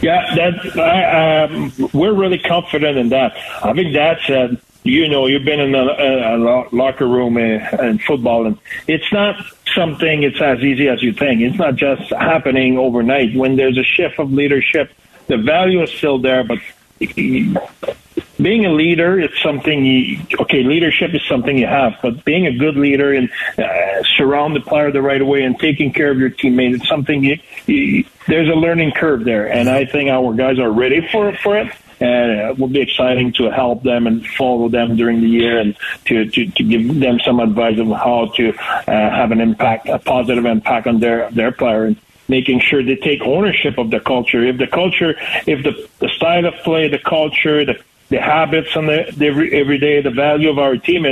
[0.00, 3.36] Yeah, that I, um, we're really confident in that.
[3.64, 7.82] I think that's uh, you know you've been in a, a, a locker room uh,
[7.82, 11.40] in football, and it's not something it's as easy as you think.
[11.40, 13.34] It's not just happening overnight.
[13.34, 14.92] When there's a shift of leadership,
[15.26, 16.58] the value is still there, but
[16.98, 22.56] being a leader it's something you okay leadership is something you have but being a
[22.56, 26.30] good leader and uh, surround the player the right way and taking care of your
[26.30, 29.46] teammate it's something you, you there's a learning curve there.
[29.50, 31.72] And i think our guys are ready for for it.
[31.98, 35.74] And it will be exciting to help them and follow them during the year and
[36.04, 39.98] to, to, to give them some advice on how to uh, have an impact, a
[39.98, 41.86] positive impact on their, their player.
[41.86, 41.96] and
[42.28, 44.44] making sure they take ownership of the culture.
[44.44, 45.14] If the culture,
[45.46, 49.52] if the, the style of play, the culture, the, the habits and the, the every,
[49.54, 51.06] every day, the value of our team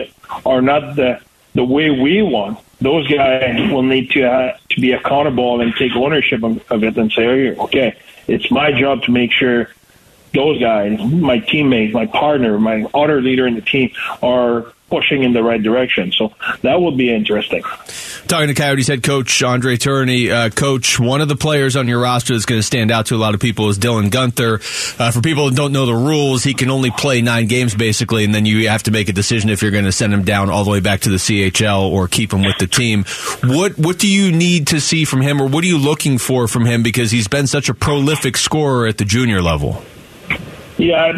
[0.44, 1.20] are not the,
[1.54, 5.94] the way we want, those guys will need to, uh, to be accountable and take
[5.94, 7.96] ownership of, of it and say, okay,
[8.26, 9.70] it's my job to make sure
[10.32, 15.32] those guys, my teammates, my partner, my other leader in the team are pushing in
[15.32, 16.12] the right direction.
[16.12, 17.62] So that will be interesting.
[18.26, 22.00] Talking to Coyotes head coach Andre Tourigny, uh, coach, one of the players on your
[22.00, 24.60] roster that's going to stand out to a lot of people is Dylan Guenther.
[24.98, 28.24] Uh, for people that don't know the rules, he can only play nine games basically,
[28.24, 30.48] and then you have to make a decision if you're going to send him down
[30.48, 33.04] all the way back to the CHL or keep him with the team.
[33.42, 36.48] What what do you need to see from him, or what are you looking for
[36.48, 36.82] from him?
[36.82, 39.82] Because he's been such a prolific scorer at the junior level.
[40.78, 41.12] Yeah,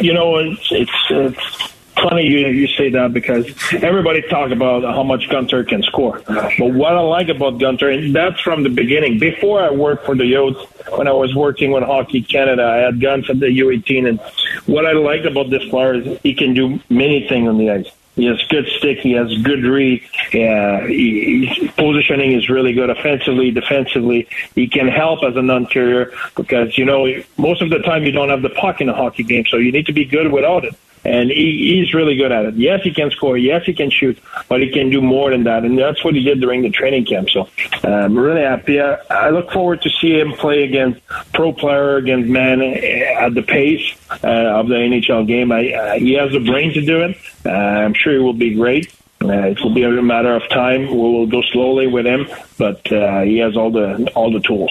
[0.00, 5.02] you know, it's, it's, it's funny you you say that because everybody talk about how
[5.02, 6.20] much Guenther can score.
[6.26, 9.18] But what I like about Guenther, and that's from the beginning.
[9.18, 13.00] Before I worked for the Yotes, when I was working with Hockey Canada, I had
[13.00, 14.20] guns at the U18, and
[14.66, 17.90] what I liked about this player is he can do many things on the ice.
[18.16, 18.98] He has good stick.
[18.98, 20.00] He has good read.
[20.32, 24.28] Yeah, he, his positioning is really good offensively, defensively.
[24.54, 28.28] He can help as an interior because you know most of the time you don't
[28.28, 30.76] have the puck in a hockey game, so you need to be good without it.
[31.04, 32.54] And he, he's really good at it.
[32.54, 33.36] Yes, he can score.
[33.36, 35.64] Yes, he can shoot, but he can do more than that.
[35.64, 37.28] And that's what he did during the training camp.
[37.30, 37.48] So
[37.82, 38.80] I'm really happy.
[38.80, 41.00] I, I look forward to see him play against
[41.32, 45.52] pro player, against man eh, at the pace uh, of the NHL game.
[45.52, 47.16] I, uh, he has the brain to do it.
[47.44, 48.94] Uh, I'm sure he will be great.
[49.22, 50.86] Uh, it will be a matter of time.
[50.86, 54.70] We will go slowly with him, but uh, he has all the all the tools.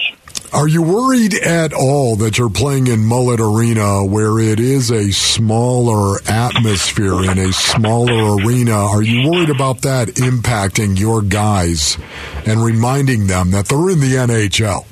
[0.54, 5.10] Are you worried at all that you're playing in Mullet Arena where it is a
[5.10, 8.76] smaller atmosphere in a smaller arena?
[8.76, 11.98] Are you worried about that impacting your guys
[12.46, 14.86] and reminding them that they're in the NHL?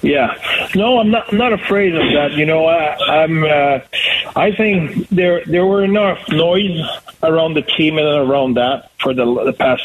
[0.00, 0.34] Yeah,
[0.74, 1.30] no, I'm not.
[1.30, 2.32] I'm not afraid of that.
[2.32, 3.44] You know, I, I'm.
[3.44, 3.80] Uh,
[4.34, 6.80] I think there there were enough noise
[7.22, 9.82] around the team and around that for the, the past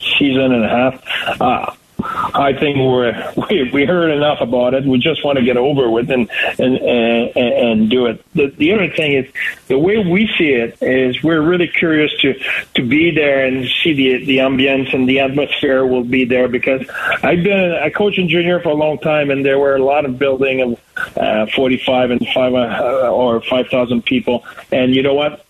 [0.00, 1.40] season and a half.
[1.40, 1.74] Uh,
[2.04, 4.84] I think we're we, we heard enough about it.
[4.84, 8.24] We just want to get over with and and and, and do it.
[8.34, 9.32] The, the other thing is
[9.68, 12.34] the way we see it is we're really curious to
[12.74, 16.86] to be there and see the the ambience and the atmosphere will be there because
[17.22, 20.04] I've been I coached in junior for a long time and there were a lot
[20.04, 25.43] of building of uh, 45 and five uh, or 5,000 people and you know what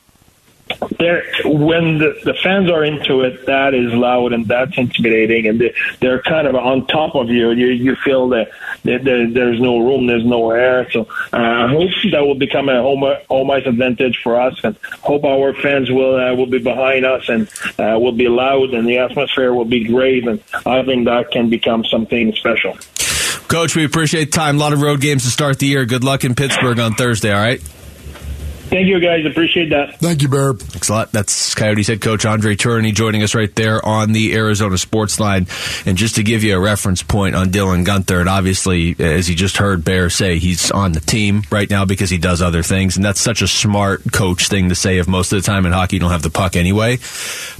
[0.99, 5.61] there when the, the fans are into it that is loud and that's intimidating and
[5.61, 8.51] they, they're kind of on top of you you you feel that,
[8.85, 12.69] that there, there's no room there's no air so uh, I hope that will become
[12.69, 16.59] a home home ice advantage for us and hope our fans will uh, will be
[16.59, 20.85] behind us and uh, will be loud and the atmosphere will be great and I
[20.85, 22.77] think that can become something special
[23.49, 24.57] Coach, we appreciate time.
[24.57, 25.85] A lot of road games to start the year.
[25.85, 27.63] Good luck in Pittsburgh on Thursday, all right?
[28.68, 29.24] Thank you, guys.
[29.24, 29.98] Appreciate that.
[30.00, 30.55] Thank you, Bear.
[30.55, 31.12] Thanks a lot.
[31.12, 35.46] That's Coyotes head coach Andre Tourigny joining us right there on the Arizona Sports Line.
[35.87, 39.37] And just to give you a reference point on Dylan Guenther, and obviously, as you
[39.37, 42.96] just heard Bear say, he's on the team right now because he does other things.
[42.96, 45.72] And that's such a smart coach thing to say if most of the time in
[45.72, 46.96] hockey you don't have the puck anyway.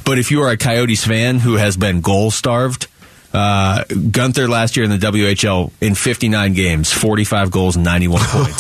[0.05, 2.89] But if you are a Coyotes fan who has been goal starved,
[3.35, 8.59] uh, Guenther last year in the WHL in 59 games, 45 goals, 91 points.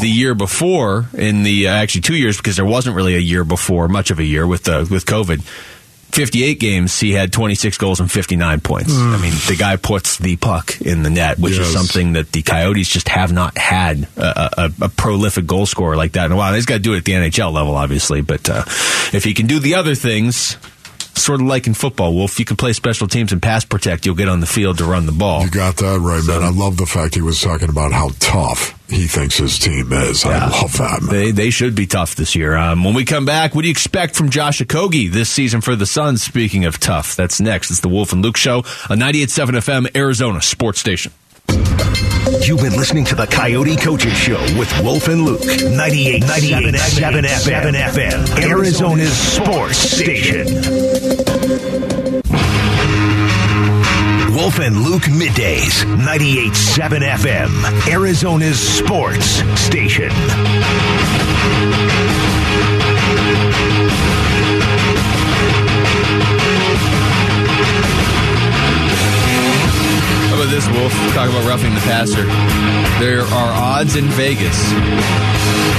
[0.00, 3.44] the year before, in the uh, actually two years because there wasn't really a year
[3.44, 5.42] before, much of a year with uh, with COVID.
[6.10, 8.92] 58 games, he had 26 goals and 59 points.
[8.92, 9.14] Mm.
[9.14, 12.40] I mean, the guy puts the puck in the net, which is something that the
[12.40, 16.36] Coyotes just have not had a, a, a prolific goal scorer like that in a
[16.36, 16.54] while.
[16.54, 18.64] He's got to do it at the NHL level, obviously, but uh,
[19.12, 20.56] if he can do the other things,
[21.18, 24.06] sort of like in football, well, if you can play special teams and pass protect,
[24.06, 25.42] you'll get on the field to run the ball.
[25.42, 26.42] You got that right, man.
[26.42, 30.24] I love the fact he was talking about how tough he thinks his team is.
[30.24, 31.10] I love that, man.
[31.10, 32.56] They they should be tough this year.
[32.56, 35.76] Um, when we come back, what do you expect from Josh Okogie this season for
[35.76, 36.22] the Suns?
[36.22, 37.70] Speaking of tough, that's next.
[37.70, 41.12] It's the Wolf and Luke Show on 98.7 FM, Arizona Sports Station.
[41.48, 45.44] You've been listening to the Coyote Coaches Show with Wolf and Luke.
[45.44, 50.46] 98, 98.7 FM, FM, Arizona's sports station.
[54.34, 60.10] Wolf and Luke middays, 98.7 FM, Arizona's sports station.
[70.58, 70.92] This, Wolf?
[71.14, 72.24] Talk about roughing the passer.
[73.04, 74.58] There are odds in Vegas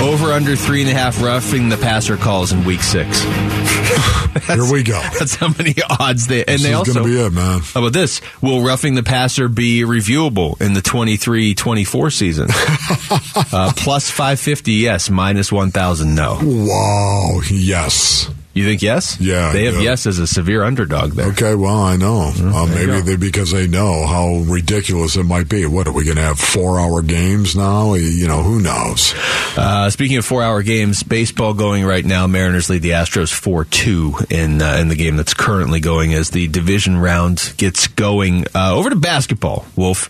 [0.02, 3.22] over under three and a half roughing the passer calls in week six.
[4.48, 5.02] Here we go.
[5.20, 7.60] That's how many odds they and This they is also gonna be it, man.
[7.60, 8.22] How about this?
[8.42, 12.48] Will roughing the passer be reviewable in the 23-24 season?
[13.54, 15.10] uh, plus 550, yes.
[15.10, 16.40] Minus 1,000, no.
[16.42, 17.42] Wow.
[17.52, 18.30] Yes.
[18.60, 19.18] You think yes?
[19.22, 19.82] Yeah, They have yeah.
[19.92, 21.28] yes as a severe underdog there.
[21.30, 22.34] Okay, well, I know.
[22.36, 25.66] uh, maybe they because they know how ridiculous it might be.
[25.66, 27.94] What are we going to have four hour games now?
[27.94, 29.14] You know, who knows?
[29.58, 32.28] Uh, speaking of four-hour games, baseball going right now.
[32.28, 36.48] Mariners lead the Astros four-two in uh, in the game that's currently going as the
[36.50, 38.46] division round gets going.
[38.54, 40.10] Uh, over to basketball, Wolf.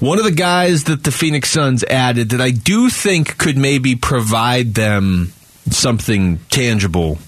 [0.00, 3.96] One of the guys that the Phoenix Suns added that I do think could maybe
[3.96, 5.32] provide them
[5.70, 7.18] something tangible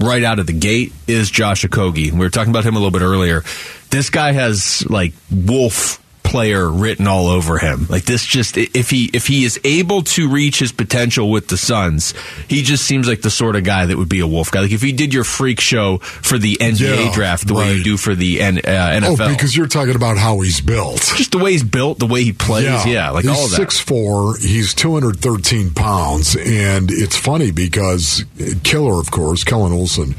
[0.00, 2.10] right out of the gate is Josh Okogie.
[2.10, 3.44] We were talking about him a little bit earlier.
[3.90, 7.86] This guy has like wolf player written all over him.
[7.88, 11.56] Like this, just if he if he is able to reach his potential with the
[11.56, 12.14] Suns,
[12.48, 14.60] he just seems like the sort of guy that would be a Wolf guy.
[14.60, 17.82] Like if he did your freak show for the NBA Yeah, draft the way you
[17.82, 21.00] do for the N, uh, NFL, Oh, because you're talking about how he's built.
[21.16, 23.56] just the way he's built, the way he plays, yeah, like he's all of that.
[23.56, 24.36] Six four.
[24.38, 28.24] He's two hundred thirteen pounds, and it's funny because
[28.62, 30.14] Killer, of course, Kellan Olson,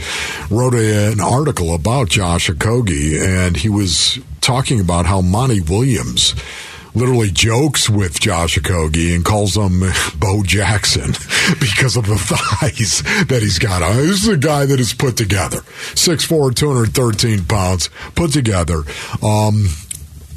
[0.49, 6.35] wrote a, an article about Josh Okogie, and he was talking about how Monty Williams.
[6.93, 9.79] Literally jokes with Josh Okogie and calls him
[10.19, 11.11] Bo Jackson
[11.61, 13.81] because of the thighs that he's got.
[13.81, 15.59] Uh, This is a guy that is put together.
[15.95, 18.83] 6'4", 213 pounds, put together.
[19.23, 19.67] Um,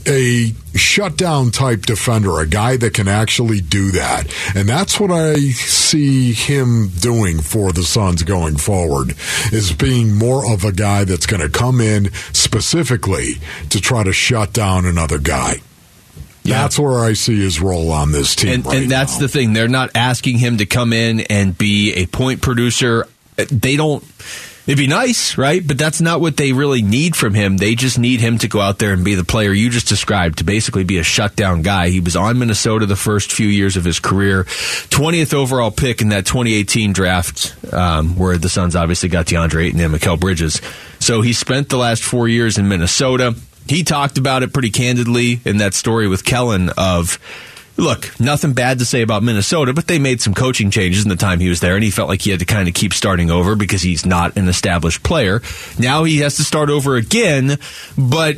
[0.07, 4.33] a shutdown type defender, a guy that can actually do that.
[4.55, 9.14] And that's what I see him doing for the Suns going forward
[9.53, 13.35] is being more of a guy that's going to come in specifically
[13.71, 15.57] to try to shut down another guy.
[16.45, 18.53] That's where I see his role on this team.
[18.53, 19.21] and, right and that's now.
[19.21, 19.55] the thing.
[19.55, 23.07] They're not asking him to come in and be a point producer.
[23.37, 24.05] They don't.
[24.66, 25.66] It'd be nice, right?
[25.66, 27.59] But that's not what they really need from him.
[27.59, 30.38] They just need him to go out there and be the player you just described,
[30.38, 31.90] to basically be a shutdown guy.
[31.90, 34.44] He was on Minnesota the first few years of his career.
[34.44, 39.81] 20th overall pick in that 2018 draft, um, where the Suns obviously got DeAndre Ayton
[39.81, 40.62] and Mikal Bridges.
[40.98, 43.35] So he spent the last four years in Minnesota.
[43.68, 47.18] He talked about it pretty candidly in that story with Kellan of
[47.77, 51.17] look, nothing bad to say about Minnesota, but they made some coaching changes in the
[51.17, 53.31] time he was there, and he felt like he had to kind of keep starting
[53.31, 55.43] over because he's not an established player.
[55.79, 57.59] Now he has to start over again,
[57.97, 58.37] but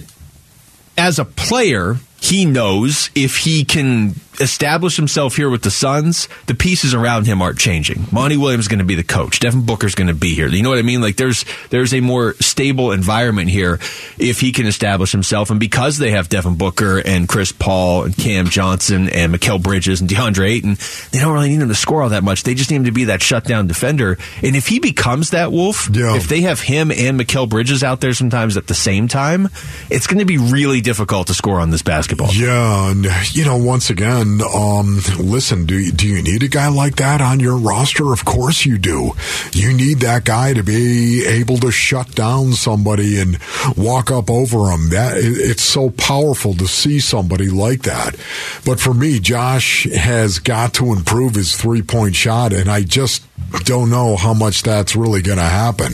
[0.97, 6.55] as a player, he knows if he can establish himself here with the Suns, the
[6.55, 8.07] pieces around him aren't changing.
[8.13, 9.41] Monty Williams is going to be the coach.
[9.41, 10.49] Devin Booker is going to be here.
[10.49, 11.01] You know what I mean?
[11.01, 13.79] Like there's there's a more stable environment here
[14.19, 15.51] if he can establish himself.
[15.51, 20.01] And because they have Devin Booker and Chris Paul and Cam Johnson and Mikal Bridges
[20.01, 20.77] and DeAndre Ayton,
[21.13, 22.43] they don't really need him to score all that much.
[22.43, 24.19] They just need him to be that shutdown defender.
[24.43, 28.13] And if he becomes that Wolf, if they have him and Mikal Bridges out there
[28.13, 29.49] sometimes at the same time,
[29.91, 32.33] it's going to be really difficult to score on this basketball.
[32.33, 36.69] Yeah, and you know, once again, um, listen, do you, do you need a guy
[36.69, 38.13] like that on your roster?
[38.13, 39.13] Of course you do.
[39.53, 43.39] You need that guy to be able to shut down somebody and
[43.77, 44.91] walk up over them.
[44.91, 48.17] That it, it's so powerful to see somebody like that.
[48.65, 53.23] But for me, Josh has got to improve his three point shot, and I just
[53.65, 55.93] don't know how much that's really going to happen.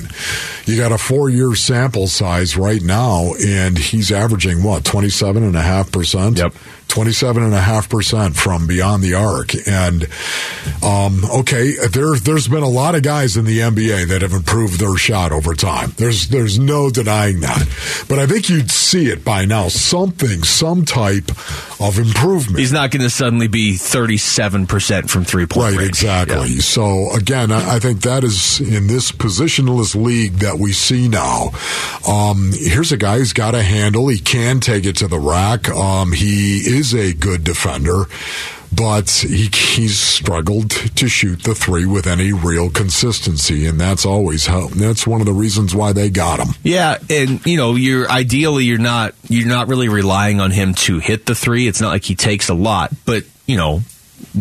[0.64, 6.38] You got a four year sample size right now, and he's averaging what, 27.5%?
[6.38, 6.54] Yep.
[6.92, 9.52] 27.5% from beyond the arc.
[9.66, 10.04] And,
[10.84, 14.78] um, okay, there, there's been a lot of guys in the NBA that have improved
[14.78, 15.92] their shot over time.
[15.96, 17.66] There's, there's no denying that.
[18.08, 19.68] But I think you'd see it by now.
[19.68, 21.30] Something, some type
[21.80, 22.58] of improvement.
[22.58, 25.88] He's not going to suddenly be 37% from three point Right, range.
[25.88, 26.56] exactly.
[26.60, 31.50] So again, I, I think that is in this positionless league that we see now.
[32.06, 34.08] Um, here's a guy who's got a handle.
[34.08, 35.68] He can take it to the rack.
[35.70, 38.06] Um, he is a good defender.
[38.74, 44.46] But he, he's struggled to shoot the three with any real consistency, and that's always
[44.46, 44.68] how.
[44.68, 46.54] That's one of the reasons why they got him.
[46.62, 50.98] Yeah, and you know, you're ideally you're not you're not really relying on him to
[51.00, 51.68] hit the three.
[51.68, 53.82] It's not like he takes a lot, but you know,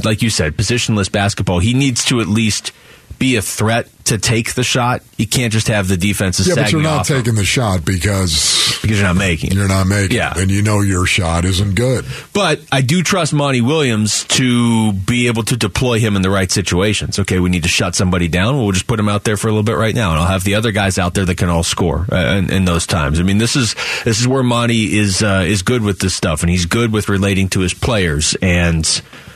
[0.04, 1.60] like you said, positionless basketball.
[1.60, 2.72] He needs to at least
[3.20, 5.02] be a threat to take the shot.
[5.18, 9.00] You can't just have the defenses Yeah, but you're not taking the shot because because
[9.00, 9.52] you're not making.
[9.52, 9.56] it.
[9.56, 10.18] you're not making.
[10.18, 10.32] Yeah.
[10.32, 12.06] it, and you know your shot isn't good.
[12.34, 16.52] But I do trust Monty Williams to be able to deploy him in the right
[16.52, 17.20] situations.
[17.20, 18.58] Okay, we need to shut somebody down.
[18.58, 20.44] We'll just put him out there for a little bit right now, and I'll have
[20.44, 23.20] the other guys out there that can all score uh, in, in those times.
[23.20, 26.42] I mean, this is this is where Monty is uh, is good with this stuff,
[26.42, 28.36] and he's good with relating to his players.
[28.42, 28.86] And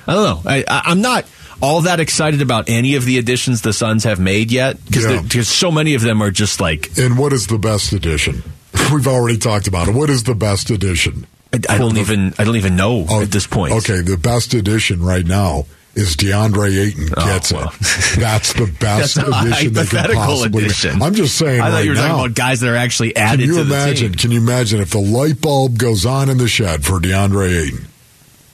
[0.07, 1.25] I don't know, I, I, I'm not
[1.61, 5.41] all that excited about any of the additions the Suns have made yet because Yeah.
[5.43, 8.43] so many of them are just like And what is the best edition?
[8.93, 9.95] We've already talked about it.
[9.95, 11.25] What is the best edition?
[11.53, 13.73] I, I don't even I don't even know oh, at this point.
[13.73, 15.65] Okay, the best edition right now
[15.95, 17.57] is DeAndre Ayton oh, gets it.
[18.19, 21.01] That's the best Oh, That's edition they can possibly edition.
[21.01, 22.07] I'm just saying I thought right you were now.
[22.09, 23.43] talking about guys that are actually added.
[23.43, 24.11] can you to the imagine?
[24.11, 24.15] team.
[24.15, 27.87] Can you imagine if the light bulb goes on in the shed for DeAndre Ayton,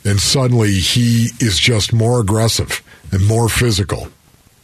[0.06, 4.08] and suddenly he is just more aggressive and more physical?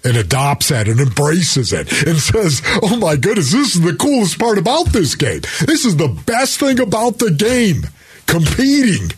[0.04, 4.40] And adopts that and embraces it and says, Oh my goodness, this is the coolest
[4.40, 5.42] part about this game.
[5.66, 7.88] This is the best thing about the game.
[8.26, 9.12] Competing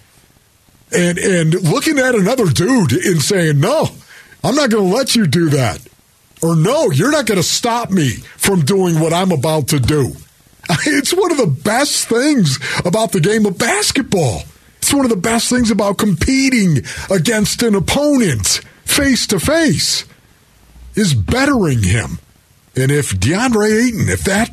[0.92, 3.90] and and looking at another dude and saying, "No,
[4.44, 5.82] I'm not going to let you do that,"
[6.42, 10.14] or "No, you're not going to stop me from doing what I'm about to do."
[10.86, 14.44] It's one of the best things about the game of basketball.
[14.78, 20.06] It's one of the best things about competing against an opponent face to face
[20.96, 22.20] is bettering him.
[22.76, 24.52] And if DeAndre Ayton, if that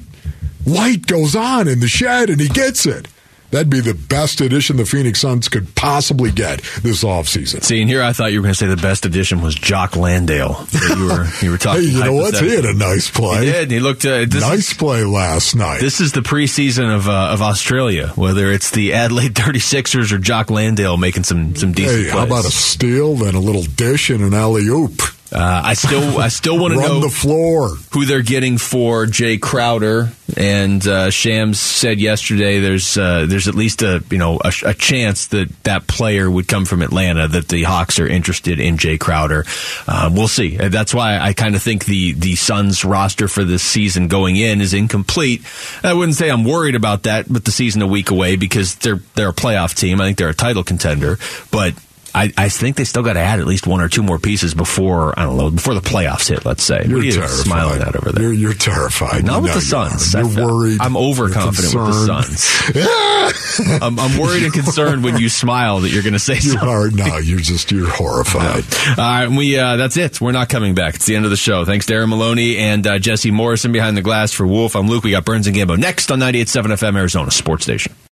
[0.64, 3.08] light goes on in the shed and he gets it,
[3.56, 7.62] that'd be the best addition the Phoenix Suns could possibly get this offseason.
[7.62, 9.96] See, and here I thought you were going to say the best addition was Jock
[9.96, 10.66] Landale.
[10.72, 11.82] You were you were talking.
[11.82, 12.38] Hey, you know what?
[12.38, 13.46] He had a nice play.
[13.46, 13.70] He did.
[13.70, 15.80] He looked uh, nice is, play last night.
[15.80, 18.08] This is the preseason of uh, of Australia.
[18.08, 22.12] Whether it's the Adelaide 36ers or Jock Landale making some some decent hey, plays.
[22.12, 25.00] how about a steal, then a little dish and an alley oop?
[25.32, 27.70] Uh, I still, I still want to know the floor.
[27.92, 30.10] who they're getting for Jay Crowder.
[30.36, 34.74] And uh, Shams said yesterday there's uh, there's at least a you know a, a
[34.74, 37.28] chance that that player would come from Atlanta.
[37.28, 39.44] That the Hawks are interested in Jay Crowder.
[39.86, 40.58] Um, we'll see.
[40.58, 44.36] Uh, That's why I kind of think the the Suns roster for this season going
[44.36, 45.42] in is incomplete.
[45.82, 49.00] I wouldn't say I'm worried about that, but the season a week away because they're
[49.14, 50.00] they're a playoff team.
[50.00, 51.18] I think they're a title contender,
[51.50, 51.74] but.
[52.16, 54.54] I, I think they still got to add at least one or two more pieces
[54.54, 56.44] before I don't know before the playoffs hit.
[56.46, 56.82] Let's say.
[56.86, 58.22] You're what are you smiling at over there?
[58.24, 59.24] You're, you're terrified.
[59.24, 60.14] Not You with the Suns.
[60.14, 60.22] You are.
[60.22, 60.78] I felt- You're worried.
[60.80, 62.06] I'm overconfident with the.
[62.06, 63.82] Suns.
[63.82, 66.68] I'm, I'm worried and concerned when you smile that you're going to say something.
[66.68, 67.02] You something.
[67.02, 67.18] are no.
[67.18, 68.64] You're just you're horrified.
[68.98, 70.20] All right, we uh, that's it.
[70.20, 70.94] We're not coming back.
[70.94, 71.64] It's the end of the show.
[71.64, 74.76] Thanks, Darren Maloney and uh, Jesse Morrison behind the glass for Wolf.
[74.76, 75.04] I'm Luke.
[75.04, 77.92] We got Burns and Gambo next on 98.7 FM Arizona Sports Station.